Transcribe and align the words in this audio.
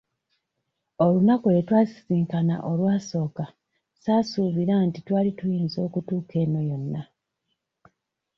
Olunaku 1.05 1.47
lwe 1.53 1.61
twasisinkana 1.67 2.55
olwasooka 2.71 3.45
saasuubira 4.03 4.75
nti 4.87 4.99
twali 5.05 5.31
tuyinza 5.39 5.77
okutuuka 5.87 6.33
eno 6.43 6.59
yonna. 6.69 7.01